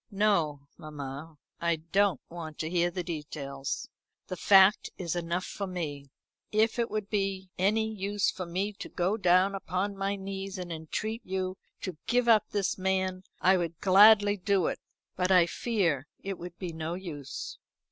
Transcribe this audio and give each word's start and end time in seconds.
"No, 0.09 0.65
mamma. 0.79 1.37
I 1.59 1.75
don't 1.75 2.19
want 2.27 2.57
to 2.57 2.69
hear 2.71 2.89
the 2.89 3.03
details. 3.03 3.87
The 4.25 4.35
fact 4.35 4.89
is 4.97 5.15
enough 5.15 5.45
for 5.45 5.67
me. 5.67 6.09
If 6.51 6.79
it 6.79 6.89
would 6.89 7.07
be 7.07 7.51
any 7.59 7.87
use 7.93 8.31
for 8.31 8.47
me 8.47 8.73
to 8.79 8.89
go 8.89 9.15
down 9.15 9.53
upon 9.53 9.95
my 9.95 10.15
knees 10.15 10.57
and 10.57 10.73
entreat 10.73 11.21
you 11.23 11.55
to 11.81 11.97
give 12.07 12.27
up 12.27 12.49
this 12.49 12.79
man, 12.79 13.21
I 13.41 13.57
would 13.57 13.79
gladly 13.79 14.37
do 14.37 14.65
it; 14.65 14.79
but 15.15 15.31
I 15.31 15.45
fear 15.45 16.07
it 16.19 16.39
would 16.39 16.57
be 16.57 16.73
no 16.73 16.95
use." 16.95 17.59